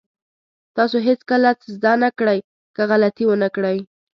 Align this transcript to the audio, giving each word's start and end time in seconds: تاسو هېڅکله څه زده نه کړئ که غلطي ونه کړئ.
تاسو 0.75 0.97
هېڅکله 1.07 1.49
څه 1.59 1.67
زده 1.75 1.93
نه 2.03 2.09
کړئ 2.19 2.39
که 2.75 2.81
غلطي 2.91 3.25
ونه 3.27 3.49
کړئ. 3.55 3.77